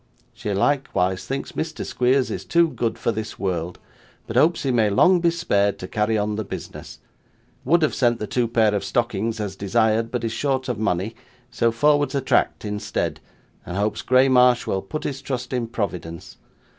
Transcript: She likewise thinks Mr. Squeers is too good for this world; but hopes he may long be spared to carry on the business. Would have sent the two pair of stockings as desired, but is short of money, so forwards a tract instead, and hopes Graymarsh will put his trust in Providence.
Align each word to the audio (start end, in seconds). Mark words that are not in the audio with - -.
She 0.33 0.51
likewise 0.51 1.27
thinks 1.27 1.51
Mr. 1.51 1.85
Squeers 1.85 2.31
is 2.31 2.43
too 2.43 2.69
good 2.69 2.97
for 2.97 3.11
this 3.11 3.37
world; 3.37 3.77
but 4.25 4.35
hopes 4.35 4.63
he 4.63 4.71
may 4.71 4.89
long 4.89 5.19
be 5.19 5.29
spared 5.29 5.77
to 5.77 5.87
carry 5.87 6.17
on 6.17 6.37
the 6.37 6.43
business. 6.43 6.97
Would 7.65 7.83
have 7.83 7.93
sent 7.93 8.17
the 8.17 8.25
two 8.25 8.47
pair 8.47 8.73
of 8.73 8.83
stockings 8.83 9.39
as 9.39 9.55
desired, 9.55 10.09
but 10.09 10.23
is 10.23 10.31
short 10.31 10.67
of 10.67 10.79
money, 10.79 11.15
so 11.51 11.71
forwards 11.71 12.15
a 12.15 12.21
tract 12.21 12.65
instead, 12.65 13.19
and 13.63 13.77
hopes 13.77 14.01
Graymarsh 14.01 14.65
will 14.65 14.81
put 14.81 15.03
his 15.03 15.21
trust 15.21 15.53
in 15.53 15.67
Providence. 15.67 16.37